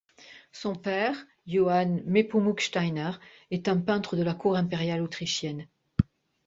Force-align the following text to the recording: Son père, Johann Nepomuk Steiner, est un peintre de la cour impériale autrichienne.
Son 0.51 0.73
père, 0.73 1.15
Johann 1.45 2.01
Nepomuk 2.07 2.59
Steiner, 2.61 3.11
est 3.51 3.67
un 3.67 3.79
peintre 3.79 4.15
de 4.15 4.23
la 4.23 4.33
cour 4.33 4.55
impériale 4.55 5.03
autrichienne. 5.03 5.67